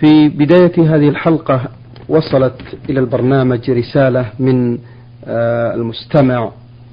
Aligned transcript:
في 0.00 0.28
بداية 0.28 0.96
هذه 0.96 1.08
الحلقة 1.08 1.60
وصلت 2.08 2.60
إلى 2.90 3.00
البرنامج 3.00 3.70
رسالة 3.70 4.26
من 4.38 4.78
آه، 5.24 5.74
المستمع 5.74 6.50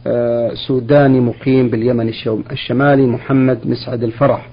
آه، 0.08 0.52
سوداني 0.68 1.20
مقيم 1.20 1.70
باليمن 1.70 2.12
الشمالي 2.52 3.06
محمد 3.08 3.60
مسعد 3.66 4.04
الفرح. 4.04 4.50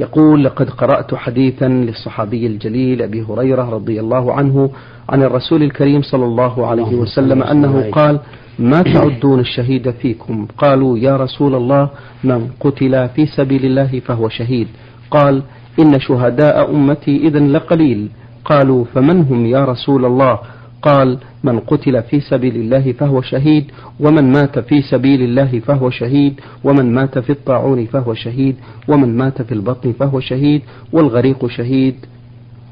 يقول 0.00 0.44
لقد 0.44 0.70
قرأت 0.70 1.14
حديثا 1.14 1.68
للصحابي 1.68 2.46
الجليل 2.46 3.02
أبي 3.02 3.22
هريرة 3.22 3.70
رضي 3.70 4.00
الله 4.00 4.32
عنه 4.32 4.70
عن 5.08 5.22
الرسول 5.22 5.62
الكريم 5.62 6.02
صلى 6.02 6.24
الله 6.24 6.66
عليه 6.66 6.94
وسلم 6.94 7.42
أنه 7.42 7.90
قال 7.90 8.20
ما 8.58 8.82
تعدون 8.82 9.40
الشهيد 9.40 9.90
فيكم؟ 9.90 10.46
قالوا 10.58 10.98
يا 10.98 11.16
رسول 11.16 11.54
الله 11.54 11.90
من 12.24 12.48
قتل 12.60 13.08
في 13.08 13.26
سبيل 13.26 13.64
الله 13.64 14.00
فهو 14.00 14.28
شهيد. 14.28 14.68
قال 15.10 15.42
إن 15.78 16.00
شهداء 16.00 16.70
أمتي 16.70 17.16
إذا 17.16 17.38
لقليل. 17.38 18.08
قالوا 18.44 18.84
فمن 18.84 19.20
هم 19.22 19.46
يا 19.46 19.64
رسول 19.64 20.04
الله؟ 20.04 20.38
قال 20.82 21.18
من 21.44 21.58
قتل 21.58 22.02
في 22.02 22.20
سبيل 22.20 22.56
الله 22.56 22.92
فهو 22.92 23.20
شهيد 23.20 23.64
ومن 24.00 24.32
مات 24.32 24.58
في 24.58 24.82
سبيل 24.82 25.22
الله 25.22 25.60
فهو 25.60 25.90
شهيد 25.90 26.40
ومن 26.64 26.94
مات 26.94 27.18
في 27.18 27.30
الطاعون 27.30 27.86
فهو 27.86 28.14
شهيد 28.14 28.56
ومن 28.88 29.16
مات 29.16 29.42
في 29.42 29.52
البطن 29.52 29.92
فهو 29.92 30.20
شهيد 30.20 30.62
والغريق 30.92 31.46
شهيد. 31.46 31.94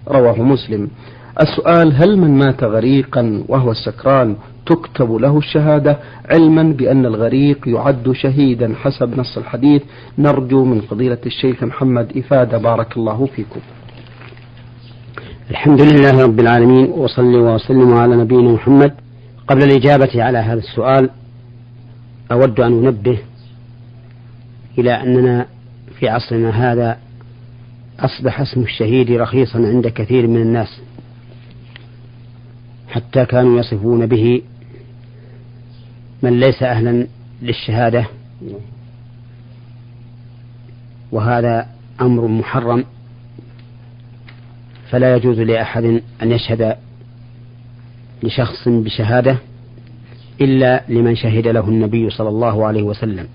رواه 0.09 0.43
مسلم. 0.43 0.91
السؤال 1.41 1.93
هل 1.95 2.19
من 2.19 2.39
مات 2.39 2.65
غريقا 2.65 3.45
وهو 3.49 3.75
سكران 3.75 4.37
تكتب 4.67 5.13
له 5.13 5.39
الشهادة 5.39 5.99
علما 6.31 6.63
بأن 6.63 7.07
الغريق 7.07 7.69
يعد 7.69 8.13
شهيدا 8.13 8.75
حسب 8.75 9.19
نص 9.21 9.39
الحديث؟ 9.39 9.83
نرجو 10.19 10.65
من 10.65 10.81
فضيلة 10.81 11.19
الشيخ 11.27 11.63
محمد 11.63 12.17
إفادة 12.17 12.59
بارك 12.59 12.97
الله 12.97 13.27
فيكم. 13.27 13.61
الحمد 15.51 15.81
لله 15.81 16.23
رب 16.23 16.41
العالمين 16.41 16.85
وصلي 16.85 17.37
وسلم 17.37 17.95
على 17.95 18.17
نبينا 18.17 18.53
محمد. 18.53 18.93
قبل 19.49 19.63
الإجابة 19.63 20.23
على 20.23 20.39
هذا 20.39 20.59
السؤال 20.59 21.11
أود 22.33 22.61
أن 22.61 22.87
أنبه 22.87 23.19
إلى 24.79 24.93
أننا 24.93 25.47
في 25.99 26.09
عصرنا 26.09 26.51
هذا 26.51 26.99
أصبح 28.01 28.41
اسم 28.41 28.61
الشهيد 28.61 29.11
رخيصا 29.11 29.59
عند 29.59 29.89
كثير 29.89 30.27
من 30.27 30.43
الناس. 30.43 30.81
حتى 32.95 33.25
كانوا 33.25 33.59
يصفون 33.61 34.07
به 34.07 34.43
من 36.23 36.41
ليس 36.41 36.63
أهلا 36.63 37.07
للشهادة. 37.43 38.07
وهذا 41.13 41.67
أمر 42.01 42.27
محرم. 42.27 42.85
فلا 44.91 45.17
يجوز 45.17 45.41
لأحد 45.41 45.85
أن 46.23 46.33
يشهد 46.33 46.77
لشخص 48.23 48.69
بشهادة 48.69 49.39
إلا 50.41 50.85
لمن 50.89 51.17
شهد 51.17 51.47
له 51.47 51.69
النبي 51.69 52.11
صلى 52.11 52.29
الله 52.29 52.67
عليه 52.67 52.83
وسلم. 52.83 53.29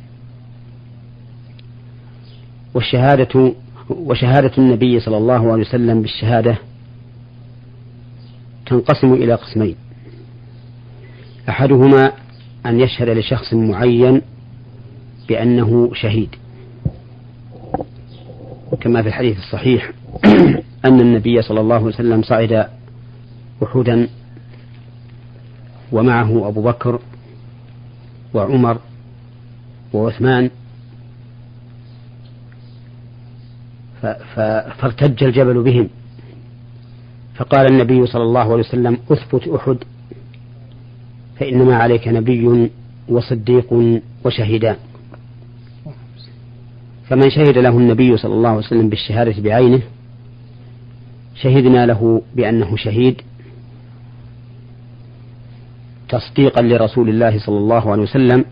والشهادة 2.74 3.54
وشهادة 3.90 4.52
النبي 4.58 5.00
صلى 5.00 5.18
الله 5.18 5.52
عليه 5.52 5.62
وسلم 5.62 6.02
بالشهادة 6.02 6.58
تنقسم 8.70 9.14
إلى 9.14 9.34
قسمين. 9.34 9.76
أحدهما 11.50 12.12
أن 12.66 12.80
يشهد 12.80 13.10
لشخص 13.10 13.54
معين 13.54 14.22
بأنه 15.28 15.92
شهيد. 15.94 16.36
كما 18.82 19.02
في 19.02 19.08
الحديث 19.08 19.38
الصحيح 19.38 19.92
أن 20.86 21.00
النبي 21.00 21.42
صلى 21.42 21.62
الله 21.62 21.76
عليه 21.76 21.86
وسلم 21.86 22.22
صعد 22.22 22.68
أحدا 23.64 24.08
ومعه 25.92 26.48
أبو 26.48 26.62
بكر 26.62 27.00
وعمر 28.34 28.78
وعثمان. 29.94 30.50
فارتج 34.80 35.24
الجبل 35.24 35.64
بهم. 35.64 35.90
فقال 37.40 37.72
النبي 37.72 38.06
صلى 38.06 38.24
الله 38.24 38.40
عليه 38.40 38.64
وسلم 38.64 38.98
أثبت 39.12 39.48
أحد 39.48 39.78
فإنما 41.40 41.76
عليك 41.76 42.08
نبي 42.08 42.70
وصديق 43.10 44.00
وشهيدان 44.26 44.76
فمن 47.08 47.30
شهد 47.30 47.58
له 47.58 47.78
النبي 47.78 48.18
صلى 48.18 48.34
الله 48.34 48.50
عليه 48.50 48.60
وسلم 48.60 48.90
بالشهادة 48.90 49.42
بعينه 49.42 49.82
شهدنا 51.36 51.86
له 51.86 52.22
بأنه 52.36 52.76
شهيد 52.76 53.22
تصديقا 56.10 56.62
لرسول 56.62 57.10
الله 57.10 57.40
صلى 57.40 57.58
الله 57.58 57.92
عليه 57.92 58.04
وسلم 58.04 58.46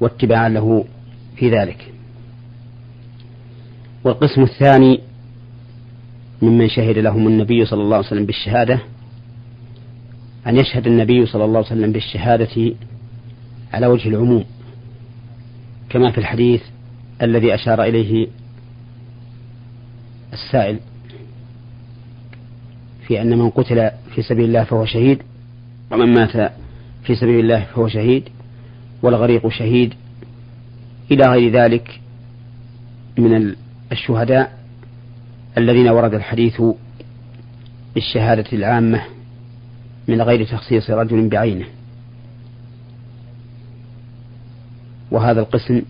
واتباعا 0.00 0.48
له 0.48 0.84
في 1.36 1.50
ذلك. 1.50 1.92
والقسم 4.04 4.42
الثاني 4.42 5.00
ممن 6.42 6.68
شهد 6.68 6.98
لهم 6.98 7.26
النبي 7.28 7.64
صلى 7.64 7.82
الله 7.82 7.96
عليه 7.96 8.06
وسلم 8.06 8.26
بالشهادة 8.26 8.80
أن 10.46 10.56
يشهد 10.56 10.86
النبي 10.86 11.26
صلى 11.26 11.44
الله 11.44 11.58
عليه 11.58 11.66
وسلم 11.66 11.92
بالشهادة 11.92 12.74
على 13.72 13.86
وجه 13.86 14.08
العموم 14.08 14.44
كما 15.88 16.10
في 16.10 16.18
الحديث 16.18 16.62
الذي 17.22 17.54
أشار 17.54 17.82
إليه 17.82 18.26
السائل 20.32 20.78
في 23.06 23.22
أن 23.22 23.38
من 23.38 23.50
قتل 23.50 23.90
في 24.14 24.22
سبيل 24.22 24.44
الله 24.44 24.64
فهو 24.64 24.84
شهيد 24.84 25.22
ومن 25.90 26.14
مات 26.14 26.52
في 27.04 27.14
سبيل 27.14 27.40
الله 27.40 27.64
فهو 27.64 27.88
شهيد 27.88 28.28
والغريق 29.02 29.48
شهيد 29.48 29.94
إلى 31.10 31.26
غير 31.26 31.52
ذلك 31.52 32.00
من 33.18 33.54
الشهداء. 33.92 34.59
الذين 35.58 35.88
ورد 35.88 36.14
الحديث 36.14 36.62
بالشهادة 37.94 38.44
العامة 38.52 39.02
من 40.08 40.22
غير 40.22 40.44
تخصيص 40.44 40.90
رجل 40.90 41.28
بعينه. 41.28 41.66
وهذا 45.10 45.40
القسم 45.40 45.82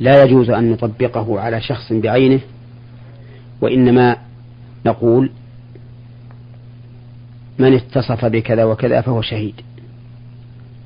لا 0.00 0.24
يجوز 0.24 0.50
أن 0.50 0.70
نطبقه 0.70 1.40
على 1.40 1.60
شخص 1.60 1.92
بعينه 1.92 2.40
وإنما 3.60 4.16
نقول 4.86 5.30
من 7.58 7.74
اتصف 7.74 8.24
بكذا 8.24 8.64
وكذا 8.64 9.00
فهو 9.00 9.22
شهيد 9.22 9.54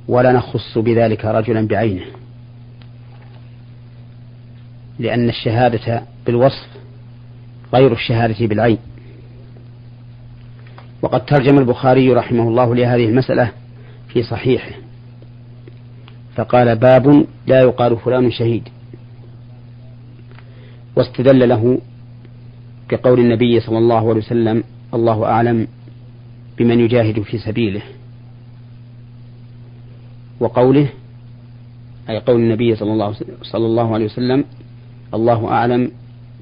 ولا 0.09 0.33
نخص 0.33 0.79
بذلك 0.79 1.25
رجلا 1.25 1.67
بعينه. 1.67 2.05
لأن 4.99 5.29
الشهادة 5.29 6.03
بالوصف 6.27 6.69
غير 7.75 7.93
الشهادة 7.93 8.47
بالعين. 8.47 8.79
وقد 11.03 11.25
ترجم 11.25 11.59
البخاري 11.59 12.13
رحمه 12.13 12.49
الله 12.49 12.75
لهذه 12.75 13.05
المسألة 13.05 13.53
في 14.09 14.23
صحيحه. 14.23 14.71
فقال 16.37 16.77
باب 16.77 17.27
لا 17.47 17.61
يقال 17.61 17.97
فلان 17.97 18.31
شهيد. 18.31 18.69
واستدل 20.97 21.49
له 21.49 21.79
كقول 22.89 23.21
النبي 23.21 23.61
صلى 23.61 23.79
الله 23.79 24.09
عليه 24.09 24.21
وسلم 24.21 24.65
الله 24.95 25.25
أعلم 25.25 25.67
بمن 26.59 26.81
يجاهد 26.81 27.23
في 27.23 27.39
سبيله. 27.39 27.83
وقوله 30.41 30.89
أي 32.09 32.19
قول 32.19 32.41
النبي 32.41 32.77
صلى 32.77 32.93
الله, 32.93 33.13
صلى 33.43 33.67
الله 33.67 33.95
عليه 33.95 34.05
وسلم 34.05 34.45
الله 35.15 35.49
أعلم 35.49 35.91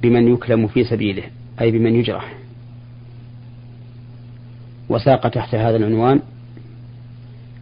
بمن 0.02 0.34
يكلم 0.34 0.66
في 0.66 0.84
سبيله 0.84 1.22
أي 1.60 1.70
بمن 1.70 1.94
يجرح. 1.94 2.34
وساق 4.88 5.28
تحت 5.28 5.54
هذا 5.54 5.76
العنوان 5.76 6.20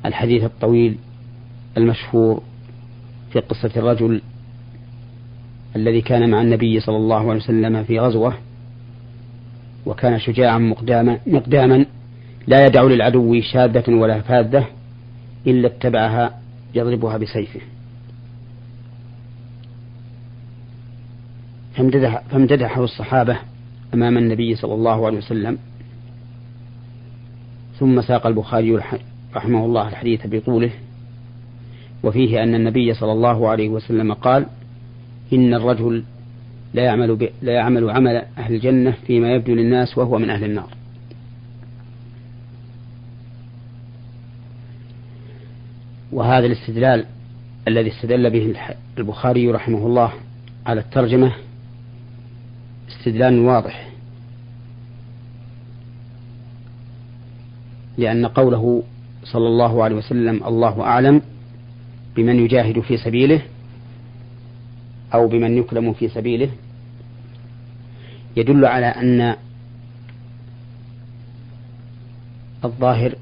الحديث 0.06 0.44
الطويل 0.44 0.96
المشهور 1.76 2.42
في 3.32 3.40
قصة 3.40 3.70
الرجل 3.76 4.22
الذي 5.76 6.00
كان 6.00 6.30
مع 6.30 6.42
النبي 6.42 6.80
صلى 6.80 6.96
الله 6.96 7.30
عليه 7.30 7.40
وسلم 7.40 7.84
في 7.84 7.98
غزوة 7.98 8.34
وكان 9.86 10.18
شجاعا 10.18 10.58
مقداما, 10.58 11.18
مقداما 11.26 11.86
لا 12.46 12.66
يدع 12.66 12.82
للعدو 12.82 13.40
شاذة 13.40 13.90
ولا 13.90 14.20
فاذة 14.20 14.66
إلا 15.46 15.66
اتبعها 15.66 16.40
يضربها 16.74 17.16
بسيفه. 17.16 17.60
فامتدحه 22.30 22.84
الصحابة 22.84 23.38
أمام 23.94 24.18
النبي 24.18 24.54
صلى 24.54 24.74
الله 24.74 25.06
عليه 25.06 25.18
وسلم 25.18 25.58
ثم 27.78 28.02
ساق 28.02 28.26
البخاري 28.26 28.80
رحمه 29.34 29.64
الله 29.64 29.88
الحديث 29.88 30.20
بطوله 30.26 30.70
وفيه 32.02 32.42
أن 32.42 32.54
النبي 32.54 32.94
صلى 32.94 33.12
الله 33.12 33.48
عليه 33.48 33.68
وسلم 33.68 34.12
قال 34.12 34.46
إن 35.32 35.54
الرجل 35.54 36.04
لا 36.74 36.82
يعمل. 36.82 37.28
لا 37.42 37.52
يعمل 37.52 37.90
عمل 37.90 38.22
أهل 38.38 38.54
الجنة 38.54 38.94
فيما 39.06 39.32
يبدو 39.32 39.54
للناس 39.54 39.98
وهو 39.98 40.18
من 40.18 40.30
أهل 40.30 40.44
النار 40.44 40.68
وهذا 46.12 46.46
الاستدلال 46.46 47.04
الذي 47.68 47.90
استدل 47.90 48.30
به 48.30 48.54
البخاري 48.98 49.50
رحمه 49.50 49.86
الله 49.86 50.12
على 50.66 50.80
الترجمة 50.80 51.32
استدلال 52.98 53.38
واضح. 53.38 53.90
لأن 57.98 58.26
قوله 58.26 58.82
صلى 59.24 59.46
الله 59.46 59.84
عليه 59.84 59.96
وسلم 59.96 60.44
الله 60.44 60.82
أعلم 60.82 61.22
بمن 62.16 62.44
يجاهد 62.44 62.80
في 62.80 62.96
سبيله 62.96 63.42
أو 65.14 65.28
بمن 65.28 65.58
يكلم 65.58 65.92
في 65.92 66.08
سبيله 66.08 66.50
يدل 68.36 68.64
على 68.64 68.86
أن 68.86 69.36
الظاهر 72.64 73.14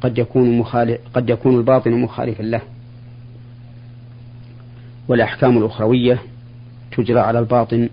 قد 0.00 0.18
يكون 0.18 0.58
مخالف 0.58 1.00
قد 1.14 1.30
يكون 1.30 1.56
الباطن 1.56 1.92
مخالفا 1.92 2.42
له. 2.42 2.60
والأحكام 5.08 5.58
الأخروية 5.58 6.22
تجرى 6.96 7.20
على 7.20 7.38
الباطن 7.38 7.88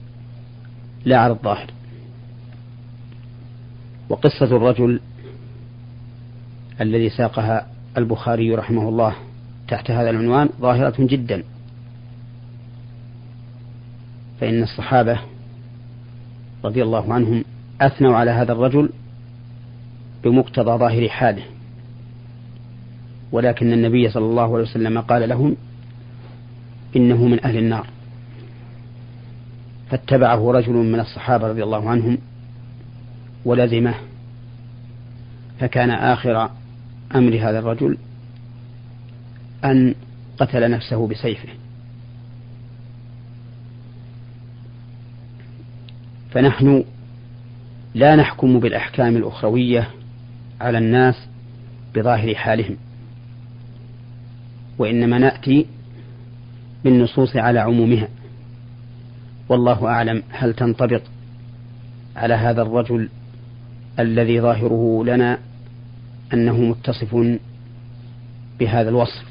لا 1.05 1.17
على 1.17 1.33
الظاهر. 1.33 1.67
وقصة 4.09 4.45
الرجل 4.45 4.99
الذي 6.81 7.09
ساقها 7.09 7.67
البخاري 7.97 8.55
رحمه 8.55 8.89
الله 8.89 9.15
تحت 9.67 9.91
هذا 9.91 10.09
العنوان 10.09 10.49
ظاهرة 10.61 10.95
جدا. 10.99 11.43
فإن 14.39 14.63
الصحابة 14.63 15.19
رضي 16.63 16.83
الله 16.83 17.13
عنهم 17.13 17.43
أثنوا 17.81 18.15
على 18.15 18.31
هذا 18.31 18.51
الرجل 18.51 18.89
بمقتضى 20.23 20.77
ظاهر 20.77 21.09
حاله. 21.09 21.43
ولكن 23.31 23.73
النبي 23.73 24.09
صلى 24.09 24.25
الله 24.25 24.53
عليه 24.53 24.63
وسلم 24.63 25.01
قال 25.01 25.29
لهم 25.29 25.55
إنه 26.95 27.27
من 27.27 27.45
أهل 27.45 27.57
النار. 27.57 27.94
فاتبعه 29.89 30.51
رجل 30.51 30.73
من 30.73 30.99
الصحابة 30.99 31.47
رضي 31.47 31.63
الله 31.63 31.89
عنهم 31.89 32.17
ولزمه 33.45 33.95
فكان 35.59 35.89
آخر 35.89 36.49
أمر 37.15 37.35
هذا 37.35 37.59
الرجل 37.59 37.97
أن 39.65 39.95
قتل 40.39 40.71
نفسه 40.71 41.07
بسيفه. 41.07 41.49
فنحن 46.31 46.83
لا 47.93 48.15
نحكم 48.15 48.59
بالأحكام 48.59 49.17
الأخروية 49.17 49.89
على 50.61 50.77
الناس 50.77 51.15
بظاهر 51.95 52.35
حالهم 52.35 52.77
وإنما 54.77 55.17
نأتي 55.17 55.65
بالنصوص 56.83 57.35
على 57.35 57.59
عمومها. 57.59 58.07
والله 59.49 59.87
أعلم 59.87 60.23
هل 60.29 60.53
تنطبق 60.53 61.01
على 62.15 62.33
هذا 62.33 62.61
الرجل 62.61 63.09
الذي 63.99 64.41
ظاهره 64.41 65.03
لنا 65.05 65.39
أنه 66.33 66.61
متصف 66.61 67.39
بهذا 68.59 68.89
الوصف 68.89 69.25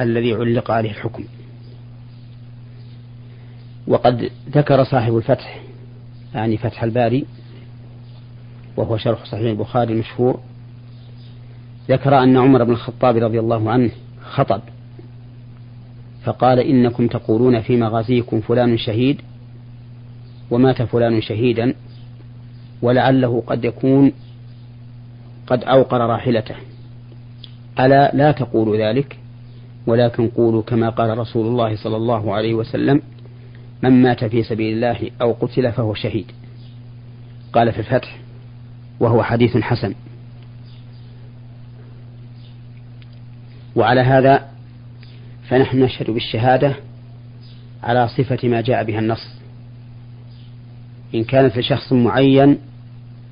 الذي 0.00 0.32
علق 0.32 0.70
عليه 0.70 0.90
الحكم. 0.90 1.24
وقد 3.86 4.30
ذكر 4.50 4.84
صاحب 4.84 5.16
الفتح 5.16 5.60
يعني 6.34 6.56
فتح 6.56 6.82
الباري 6.82 7.24
وهو 8.76 8.96
شرح 8.96 9.24
صحيح 9.24 9.50
البخاري 9.50 9.92
المشهور 9.92 10.40
ذكر 11.88 12.22
أن 12.22 12.36
عمر 12.36 12.64
بن 12.64 12.70
الخطاب 12.70 13.16
رضي 13.16 13.40
الله 13.40 13.70
عنه 13.70 13.90
خطب 14.22 14.60
فقال 16.24 16.58
إنكم 16.58 17.06
تقولون 17.06 17.60
في 17.60 17.76
مغازيكم 17.76 18.40
فلان 18.40 18.78
شهيد 18.78 19.20
ومات 20.50 20.82
فلان 20.82 21.22
شهيدا 21.22 21.74
ولعله 22.82 23.42
قد 23.46 23.64
يكون 23.64 24.12
قد 25.46 25.64
أوقر 25.64 26.00
راحلته. 26.00 26.54
ألا 27.80 28.10
لا 28.14 28.32
تقولوا 28.32 28.76
ذلك 28.76 29.18
ولكن 29.86 30.28
قولوا 30.28 30.62
كما 30.62 30.90
قال 30.90 31.18
رسول 31.18 31.46
الله 31.46 31.76
صلى 31.76 31.96
الله 31.96 32.34
عليه 32.34 32.54
وسلم 32.54 33.02
من 33.82 34.02
مات 34.02 34.24
في 34.24 34.42
سبيل 34.42 34.74
الله 34.74 35.10
أو 35.22 35.32
قتل 35.32 35.72
فهو 35.72 35.94
شهيد. 35.94 36.26
قال 37.52 37.72
في 37.72 37.78
الفتح 37.78 38.18
وهو 39.00 39.22
حديث 39.22 39.56
حسن. 39.56 39.94
وعلى 43.76 44.00
هذا 44.00 44.48
فنحن 45.48 45.82
نشهد 45.82 46.10
بالشهادة 46.10 46.76
على 47.82 48.08
صفة 48.08 48.48
ما 48.48 48.60
جاء 48.60 48.84
بها 48.84 48.98
النص. 48.98 49.37
إن 51.14 51.24
كانت 51.24 51.58
لشخص 51.58 51.92
معين 51.92 52.58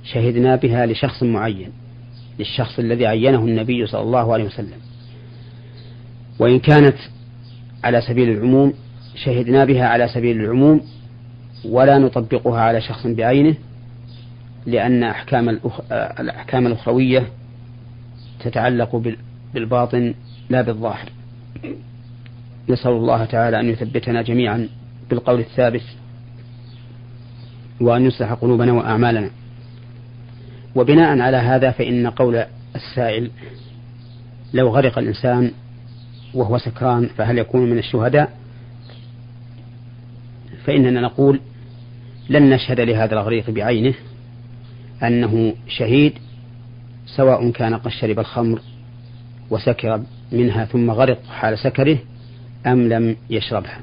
شهدنا 0.05 0.57
بها 0.57 0.87
لشخص 0.87 1.23
معين 1.23 1.71
للشخص 2.39 2.79
الذي 2.79 3.07
عينه 3.07 3.39
النبي 3.45 3.87
صلى 3.87 4.03
الله 4.03 4.33
عليه 4.33 4.45
وسلم. 4.45 4.79
وإن 6.39 6.59
كانت 6.59 6.97
على 7.85 8.01
سبيل 8.01 8.31
العموم 8.31 8.73
شهدنا 9.25 9.65
بها 9.65 9.87
على 9.87 10.09
سبيل 10.09 10.41
العموم 10.41 10.81
ولا 11.65 11.99
نطبقها 11.99 12.61
على 12.61 12.81
شخص 12.81 13.07
بعينه 13.07 13.55
لأن 14.67 15.03
أحكام 15.03 15.49
الأخ... 15.49 15.81
الأحكام 15.93 16.67
الأخروية 16.67 17.27
تتعلق 18.41 19.03
بالباطن 19.55 20.15
لا 20.51 20.63
بالظاهر. 20.63 21.09
نسأل 22.69 22.91
الله 22.91 23.25
تعالى 23.25 23.61
أن 23.61 23.69
يثبتنا 23.69 24.23
جميعا 24.23 24.69
بالقول 25.11 25.41
الثابت 25.41 25.83
وأن 27.81 28.07
يصلح 28.07 28.33
قلوبنا 28.33 28.73
وأعمالنا. 28.73 29.31
وبناء 30.75 31.19
على 31.19 31.37
هذا 31.37 31.71
فإن 31.71 32.07
قول 32.07 32.45
السائل 32.77 33.31
لو 34.55 34.69
غرق 34.69 34.99
الإنسان 34.99 35.51
وهو 36.35 36.59
سكران 36.59 37.07
فهل 37.07 37.39
يكون 37.39 37.71
من 37.71 37.79
الشهداء؟ 37.79 38.33
فإننا 40.65 41.01
نقول 41.01 41.41
لن 42.29 42.51
نشهد 42.51 42.81
لهذا 42.81 43.15
الغريق 43.15 43.51
بعينه 43.51 43.95
أنه 45.03 45.55
شهيد 45.69 46.13
سواء 47.17 47.51
كان 47.51 47.75
قد 47.75 47.91
شرب 47.91 48.19
الخمر 48.19 48.61
وسكر 49.51 50.03
منها 50.33 50.65
ثم 50.65 50.91
غرق 50.91 51.19
حال 51.31 51.59
سكره 51.59 51.99
أم 52.67 52.89
لم 52.89 53.17
يشربها. 53.31 53.81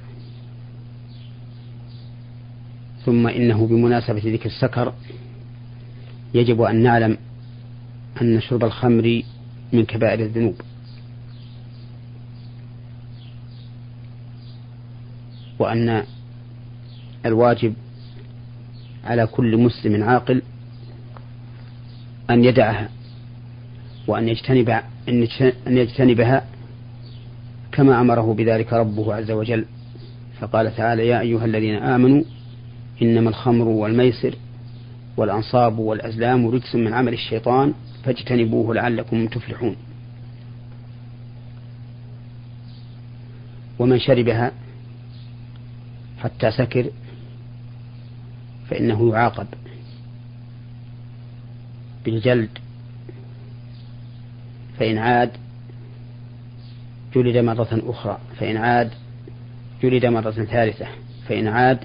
ثم 3.05 3.27
إنه 3.27 3.67
بمناسبة 3.67 4.22
ذكر 4.25 4.45
السكر 4.45 4.93
يجب 6.33 6.62
أن 6.62 6.83
نعلم 6.83 7.17
أن 8.22 8.41
شرب 8.41 8.63
الخمر 8.63 9.22
من 9.74 9.86
كبائر 9.86 10.19
الذنوب. 10.19 10.55
وأن 15.60 16.03
الواجب 17.25 17.74
على 19.03 19.27
كل 19.27 19.57
مسلم 19.57 20.03
عاقل 20.03 20.41
أن 22.29 22.43
يدعها 22.43 22.89
وأن 24.07 24.29
يجتنب 24.29 24.69
أن 25.10 25.27
يجتنبها 25.77 26.45
كما 27.72 28.01
أمره 28.01 28.33
بذلك 28.33 28.74
ربه 28.74 29.13
عز 29.13 29.31
وجل. 29.31 29.65
فقال 30.39 30.75
تعالى 30.75 31.07
يا 31.07 31.19
أيها 31.19 31.45
الذين 31.45 31.75
آمنوا 31.75 32.24
إنما 33.03 33.29
الخمر 33.29 33.67
والميسر 33.67 34.36
والأنصاب 35.17 35.79
والأزلام 35.79 36.48
رجس 36.48 36.75
من 36.75 36.93
عمل 36.93 37.13
الشيطان 37.13 37.74
فاجتنبوه 38.03 38.74
لعلكم 38.75 39.27
تفلحون. 39.27 39.75
ومن 43.79 44.00
شربها 44.00 44.51
حتى 46.19 46.51
سكر 46.51 46.89
فإنه 48.69 49.12
يعاقب 49.12 49.48
بالجلد 52.05 52.50
فإن 54.79 54.98
عاد 54.98 55.31
جلد 57.15 57.38
مرة 57.38 57.81
أخرى 57.86 58.17
فإن 58.39 58.57
عاد 58.57 58.91
جلد 59.83 60.05
مرة 60.05 60.31
ثالثة 60.31 60.88
فإن 61.27 61.48
عاد 61.48 61.79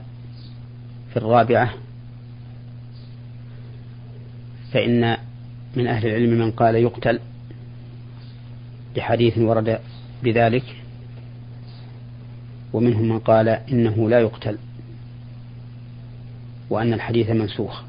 في 1.11 1.17
الرابعة 1.17 1.75
فإن 4.73 5.17
من 5.77 5.87
أهل 5.87 6.07
العلم 6.07 6.39
من 6.39 6.51
قال 6.51 6.75
يقتل 6.75 7.21
لحديث 8.97 9.39
ورد 9.39 9.79
بذلك 10.23 10.65
ومنهم 12.73 13.09
من 13.09 13.19
قال 13.19 13.49
إنه 13.49 14.09
لا 14.09 14.21
يقتل 14.21 14.59
وأن 16.71 16.93
الحديث 16.93 17.31
منسوخ 17.31 17.83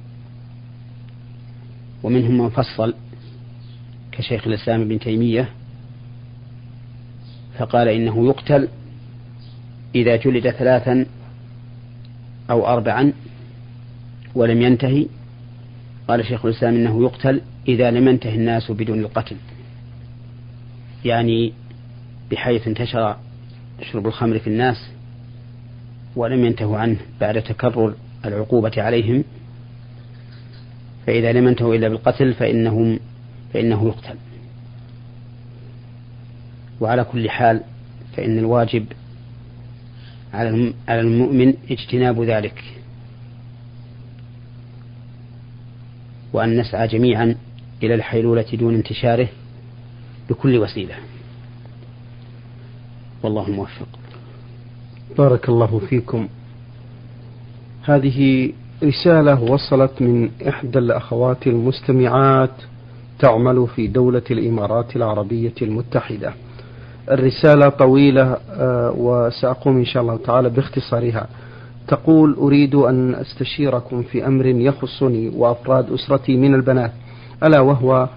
ومنهم 2.04 2.38
من 2.38 2.50
فصل 2.50 2.94
كشيخ 4.12 4.48
الإسلام 4.48 4.82
ابن 4.82 5.00
تيمية 5.00 5.50
فقال 7.58 7.88
إنه 7.88 8.28
يقتل 8.28 8.68
إذا 9.96 10.16
جلد 10.16 10.50
ثلاثا 10.50 11.06
أو 12.50 12.68
أربعا 12.68 13.14
ولم 14.36 14.62
ينتهي. 14.62 15.06
قال 16.08 16.26
شيخ 16.26 16.46
الإسلام 16.46 16.76
إنه 16.76 17.04
يقتل 17.04 17.42
إذا 17.68 17.92
لم 17.92 18.08
ينتهي 18.08 18.36
الناس 18.36 18.72
بدون 18.72 19.00
القتل. 19.00 19.36
يعني 21.06 21.54
بحيث 22.32 22.68
انتشر 22.68 23.16
شرب 23.82 24.08
الخمر 24.08 24.40
في 24.40 24.48
الناس 24.48 24.90
ولم 26.16 26.46
ينتهوا 26.46 26.78
عنه 26.78 26.98
بعد 27.22 27.42
تكرر 27.42 27.94
العقوبة 28.26 28.72
عليهم 28.78 29.24
فإذا 31.08 31.32
لم 31.32 31.48
ينتهوا 31.48 31.76
إلا 31.76 31.90
بالقتل 31.90 32.34
فإنهم 32.34 33.00
فإنه 33.54 33.88
يقتل. 33.88 34.16
وعلى 36.82 37.04
كل 37.04 37.30
حال 37.30 37.62
فإن 38.18 38.38
الواجب 38.38 38.86
على 40.34 41.02
المؤمن 41.02 41.54
اجتناب 41.72 42.24
ذلك. 42.24 42.64
وأن 46.34 46.60
نسعى 46.60 46.88
جميعا 46.88 47.36
إلى 47.84 47.96
الحيلولة 47.96 48.46
دون 48.54 48.76
انتشاره 48.76 49.28
بكل 50.30 50.58
وسيلة. 50.58 50.96
والله 53.24 53.50
موفق 53.50 53.88
بارك 55.18 55.50
الله 55.50 55.82
فيكم. 55.90 56.28
هذه 57.84 58.52
رسالة 58.84 59.42
وصلت 59.44 60.02
من 60.02 60.32
إحدى 60.48 60.80
الأخوات 60.80 61.48
المستمعات 61.48 62.52
تعمل 63.20 63.68
في 63.76 63.88
دولة 63.88 64.24
الإمارات 64.32 64.96
العربية 64.96 65.54
المتحدة. 65.62 66.34
الرسالة 67.12 67.70
طويلة 67.70 68.38
آه، 68.52 68.94
وسأقوم 68.98 69.78
إن 69.78 69.86
شاء 69.86 70.04
الله 70.04 70.18
تعالى 70.18 70.50
باختصارها. 70.50 71.28
تقول 71.88 72.34
أريد 72.34 72.76
أن 72.76 73.16
أستشيركم 73.16 74.04
في 74.04 74.28
أمر 74.28 74.46
يخصني 74.46 75.30
وأفراد 75.36 75.92
أسرتي 75.94 76.38
من 76.38 76.56
البنات 76.56 76.92
ألا 77.44 77.60
وهو 77.60 78.10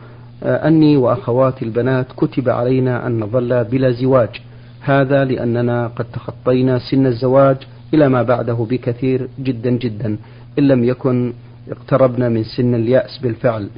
آه، 0.43 0.69
أني 0.69 0.97
وأخواتي 0.97 1.65
البنات 1.65 2.07
كتب 2.17 2.49
علينا 2.49 3.07
أن 3.07 3.21
نظل 3.21 3.65
بلا 3.65 3.91
زواج. 3.91 4.41
هذا 4.81 5.25
لأننا 5.25 5.87
قد 5.87 6.05
تخطينا 6.12 6.79
سن 6.79 7.07
الزواج 7.07 7.57
إلى 7.95 8.09
ما 8.09 8.23
بعده 8.23 8.67
بكثير 8.71 9.29
جدا 9.41 9.71
جدا 9.71 10.17
إن 10.59 10.69
لم 10.69 10.85
يكن 10.85 11.33
اقتربنا 11.71 12.29
من 12.29 12.45
سن 12.45 12.75
اليأس 12.75 13.19
بالفعل. 13.19 13.69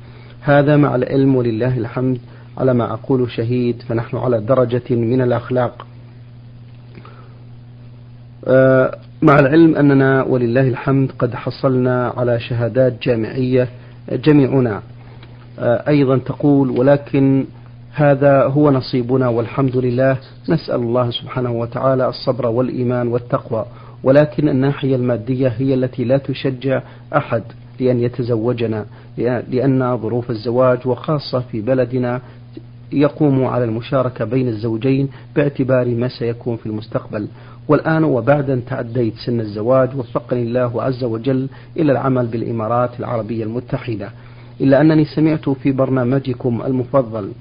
هذا 0.40 0.76
مع 0.76 0.94
العلم 0.94 1.36
ولله 1.36 1.78
الحمد 1.78 2.18
على 2.58 2.74
ما 2.74 2.92
أقول 2.92 3.30
شهيد 3.30 3.82
فنحن 3.82 4.16
على 4.16 4.40
درجة 4.40 4.82
من 4.90 5.20
الأخلاق. 5.20 5.86
آه، 8.46 8.98
مع 9.22 9.38
العلم 9.38 9.76
أننا 9.76 10.22
ولله 10.22 10.68
الحمد 10.68 11.12
قد 11.18 11.34
حصلنا 11.34 12.12
على 12.16 12.40
شهادات 12.40 13.02
جامعية 13.02 13.68
جميعنا. 14.12 14.82
آه، 15.58 15.88
أيضا 15.88 16.18
تقول 16.18 16.70
ولكن 16.70 17.44
هذا 17.92 18.44
هو 18.44 18.70
نصيبنا 18.70 19.28
والحمد 19.28 19.76
لله. 19.76 20.16
نسأل 20.48 20.74
الله 20.80 21.10
سبحانه 21.10 21.52
وتعالى 21.52 22.08
الصبر 22.08 22.46
والإيمان 22.46 23.08
والتقوى. 23.08 23.64
ولكن 24.02 24.48
الناحية 24.48 24.96
المادية 24.96 25.48
هي 25.48 25.74
التي 25.74 26.04
لا 26.04 26.16
تشجع 26.16 26.82
أحد 27.16 27.42
لأن 27.80 28.00
يتزوجنا 28.00 28.86
لأن 29.18 29.98
ظروف 29.98 30.30
الزواج 30.30 30.78
وخاصة 30.86 31.40
في 31.40 31.60
بلدنا 31.60 32.20
يقوم 32.92 33.44
على 33.44 33.64
المشاركة 33.64 34.24
بين 34.24 34.48
الزوجين 34.48 35.08
باعتبار 35.36 35.88
ما 35.88 36.08
سيكون 36.08 36.56
في 36.56 36.66
المستقبل. 36.66 37.28
والآن 37.68 38.04
وبعد 38.04 38.50
أن 38.50 38.64
تعديت 38.64 39.14
سن 39.26 39.40
الزواج 39.40 39.96
وفقني 39.96 40.42
الله 40.42 40.82
عز 40.82 41.04
وجل 41.04 41.48
إلى 41.76 41.92
العمل 41.92 42.26
بالإمارات 42.26 43.00
العربية 43.00 43.44
المتحدة. 43.44 44.10
إلا 44.60 44.80
أنني 44.80 45.04
سمعت 45.04 45.48
في 45.48 45.72
برنامجكم 45.72 46.62
المفضل 46.66 47.32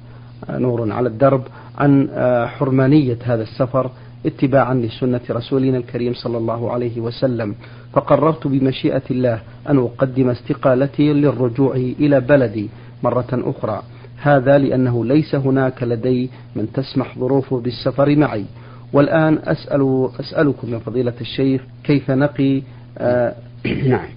نور 0.50 0.92
على 0.92 1.10
الدرب 1.10 1.44
عن 1.78 2.10
حرمانية 2.48 3.18
هذا 3.24 3.44
السفر 3.44 3.92
اتباعا 4.26 4.74
لسنة 4.74 5.22
رسولنا 5.30 5.78
الكريم 5.78 6.14
صلى 6.14 6.38
الله 6.38 6.72
عليه 6.72 7.02
وسلم. 7.02 7.56
فقررت 7.94 8.48
بمشيئة 8.48 9.02
الله 9.12 9.40
أن 9.70 9.78
أقدم 9.78 10.30
استقالتي 10.30 11.14
للرجوع 11.14 11.76
إلى 11.76 12.20
بلدي 12.20 12.70
مرة 13.04 13.28
أخرى. 13.32 13.82
هذا 14.24 14.58
لأنه 14.58 15.06
ليس 15.06 15.36
هناك 15.36 15.84
لدي 15.84 16.30
من 16.56 16.72
تسمح 16.72 17.20
ظروفه 17.20 17.60
بالسفر 17.60 18.16
معي. 18.16 18.46
والآن 18.94 19.40
أسأل 19.44 20.10
أسألكم 20.20 20.72
من 20.72 20.80
فضيلة 20.80 21.14
الشيخ 21.22 21.62
كيف 21.84 22.12
نقي 22.12 22.62
آه 22.98 23.36
نعم 23.94 24.08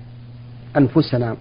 أنفسنا 0.77 1.37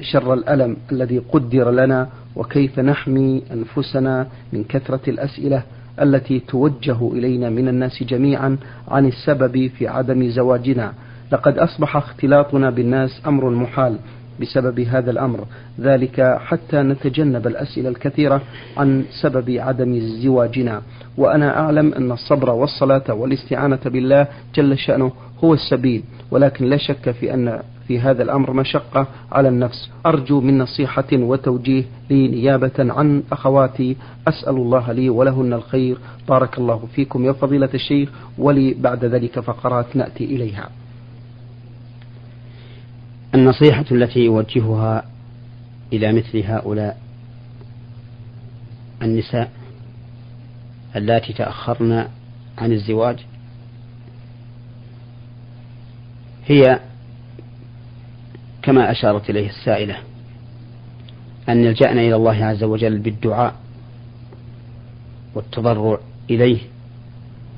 شر 0.00 0.34
الألم 0.34 0.76
الذي 0.92 1.18
قدر 1.18 1.70
لنا 1.70 2.08
وكيف 2.36 2.78
نحمي 2.78 3.42
أنفسنا 3.52 4.26
من 4.52 4.64
كثرة 4.64 5.00
الأسئلة 5.08 5.62
التي 6.02 6.40
توجه 6.40 7.12
إلينا 7.12 7.50
من 7.50 7.68
الناس 7.68 8.02
جميعا 8.02 8.56
عن 8.88 9.06
السبب 9.06 9.70
في 9.78 9.88
عدم 9.88 10.28
زواجنا. 10.28 10.92
لقد 11.32 11.58
أصبح 11.58 11.96
اختلاطنا 11.96 12.70
بالناس 12.70 13.22
أمر 13.26 13.50
محال. 13.50 13.98
بسبب 14.40 14.80
هذا 14.80 15.10
الأمر. 15.10 15.44
ذلك 15.80 16.38
حتى 16.40 16.76
نتجنب 16.76 17.46
الأسئلة 17.46 17.88
الكثيرة 17.88 18.42
عن 18.76 19.04
سبب 19.22 19.50
عدم 19.50 19.98
زواجنا. 19.98 20.82
وأنا 21.16 21.58
أعلم 21.60 21.94
أن 21.94 22.12
الصبر 22.12 22.50
والصلاة 22.50 23.14
والاستعانة 23.14 23.80
بالله 23.86 24.26
جل 24.54 24.78
شأنه 24.78 25.12
هو 25.44 25.54
السبيل. 25.54 26.02
ولكن 26.30 26.64
لا 26.64 26.76
شك 26.76 27.10
في 27.10 27.34
أن 27.34 27.60
في 27.88 28.00
هذا 28.00 28.22
الأمر 28.22 28.52
مشقة 28.52 29.06
على 29.32 29.48
النفس. 29.48 29.90
أرجو 30.06 30.40
من 30.40 30.58
نصيحة 30.58 31.12
وتوجيه 31.12 31.84
لي 32.10 32.28
نيابة 32.28 32.70
عن 32.78 33.22
أخواتي. 33.32 33.96
أسأل 34.28 34.56
الله 34.56 34.92
لي 34.92 35.10
ولهن 35.10 35.52
الخير. 35.52 35.98
بارك 36.28 36.58
الله 36.58 36.88
فيكم 36.94 37.24
يا 37.24 37.32
فضيلة 37.32 37.70
الشيخ. 37.74 38.08
ولي 38.38 38.74
بعد 38.80 39.04
ذلك 39.04 39.40
فقرات 39.40 39.96
نأتي 39.96 40.24
إليها. 40.24 40.68
النصيحة 43.34 43.84
التي 43.92 44.20
يوجهها 44.20 45.04
إلى 45.92 46.12
مثل 46.12 46.38
هؤلاء 46.38 47.00
النساء 49.02 49.50
اللاتي 50.96 51.32
تأخرن 51.32 52.08
عن 52.58 52.72
الزواج 52.72 53.18
هي 56.46 56.80
كما 58.62 58.90
أشارت 58.90 59.30
إليه 59.30 59.48
السائلة 59.48 59.96
أن 61.48 61.64
يلجأن 61.64 61.98
إلى 61.98 62.14
الله 62.14 62.44
عز 62.44 62.64
وجل 62.64 62.98
بالدعاء 62.98 63.54
والتضرع 65.34 65.98
إليه 66.30 66.58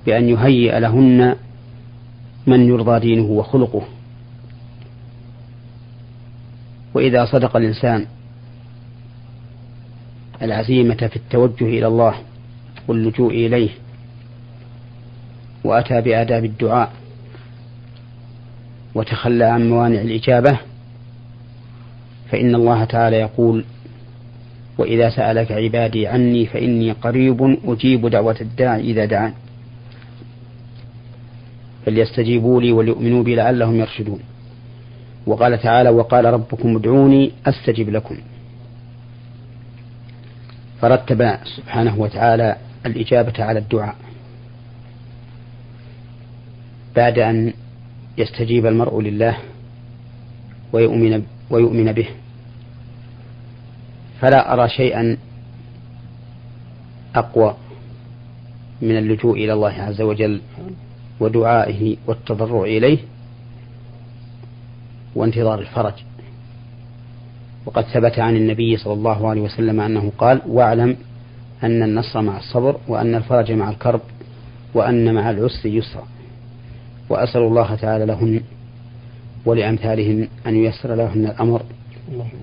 بأن 0.07 0.29
يهيئ 0.29 0.81
لهن 0.81 1.37
من 2.47 2.69
يرضى 2.69 3.01
دينه 3.01 3.23
وخلقه. 3.23 3.83
وإذا 6.95 7.25
صدق 7.25 7.57
الإنسان 7.57 8.07
العزيمة 10.43 10.95
في 10.95 11.17
التوجه 11.17 11.65
إلى 11.65 11.87
الله 11.87 12.15
واللجوء 12.89 13.31
إليه 13.31 13.71
وأتى 15.65 16.01
بآداب 16.01 16.45
الدعاء 16.45 16.93
وتخلى 18.95 19.45
عن 19.45 19.71
موانع 19.71 20.01
الإجابة 20.01 20.59
فإن 22.31 22.55
الله 22.55 22.85
تعالى 22.85 23.17
يقول 23.17 23.65
وإذا 24.79 25.11
سألك 25.11 25.53
عبادي 25.53 26.07
عني 26.07 26.47
فإني 26.47 26.93
قريب 26.93 27.59
أجيب 27.65 28.07
دعوة 28.07 28.37
الداعي 28.41 28.81
إذا 28.81 29.05
دعان 29.05 29.33
فليستجيبوا 31.87 32.61
لي 32.61 32.73
وليؤمنوا 32.73 33.23
بي 33.23 33.35
لعلهم 33.35 33.75
يرشدون. 33.75 34.21
وقال 35.31 35.63
تعالى 35.63 35.89
وقال 35.89 36.25
ربكم 36.25 36.77
ادعوني 36.77 37.33
أستجب 37.47 37.89
لكم. 37.89 38.17
فرتب 40.81 41.37
سبحانه 41.57 42.01
وتعالى 42.01 42.57
الإجابة 42.87 43.45
على 43.45 43.59
الدعاء. 43.59 43.97
بعد 46.97 47.19
أن 47.19 47.53
يستجيب 48.19 48.67
المرء 48.67 49.01
لله 49.01 49.37
ويؤمن 50.73 51.23
ويؤمن 51.51 51.93
به 51.93 52.09
فلا 54.21 54.53
أرى 54.53 54.69
شيئا 54.69 55.17
أقوى 57.15 57.57
من 58.83 58.99
اللجوء 58.99 59.37
إلى 59.37 59.53
الله 59.53 59.73
عز 59.73 60.01
وجل 60.01 60.41
ودعائه 61.21 61.97
والتضرع 62.07 62.63
إليه 62.63 62.99
وانتظار 65.15 65.59
الفرج. 65.59 65.95
وقد 67.67 67.85
ثبت 67.85 68.19
عن 68.19 68.37
النبي 68.37 68.77
صلى 68.77 68.93
الله 68.93 69.29
عليه 69.29 69.41
وسلم 69.41 69.81
أنه 69.81 70.13
قال 70.19 70.43
واعلم 70.47 70.97
أن 71.63 71.83
النصر 71.83 72.23
مع 72.23 72.39
الصبر 72.39 72.77
وأن 72.89 73.15
الفرج 73.15 73.53
مع 73.53 73.71
الكرب 73.71 74.01
وأن 74.75 75.15
مع 75.15 75.31
العسر 75.31 75.69
يسرا. 75.69 76.05
وأسأل 77.09 77.43
الله 77.43 77.75
تعالى 77.75 78.07
لهن 78.07 78.41
ولأمثالهن 79.47 80.29
أن 80.47 80.57
ييسر 80.57 80.95
لهن 80.95 81.27
الأمر 81.27 81.63